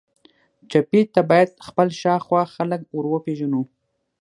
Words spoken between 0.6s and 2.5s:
ټپي ته باید خپل شاوخوا